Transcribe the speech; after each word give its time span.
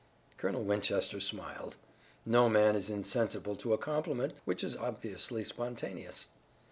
Colonel 0.35 0.63
Winchester 0.63 1.19
smiled. 1.19 1.75
No 2.25 2.49
man 2.49 2.75
is 2.75 2.89
insensible 2.89 3.55
to 3.57 3.73
a 3.73 3.77
compliment 3.77 4.33
which 4.45 4.63
is 4.63 4.75
obviously 4.75 5.43
spontaneous. 5.43 6.25